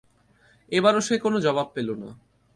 [0.71, 2.09] এবারও সে কোন জবাব পেলনা।